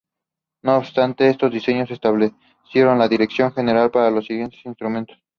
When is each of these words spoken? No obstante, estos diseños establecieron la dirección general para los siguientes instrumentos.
No 0.63 0.77
obstante, 0.77 1.29
estos 1.29 1.51
diseños 1.51 1.91
establecieron 1.91 2.97
la 2.97 3.07
dirección 3.07 3.53
general 3.53 3.91
para 3.91 4.09
los 4.09 4.25
siguientes 4.25 4.59
instrumentos. 4.65 5.15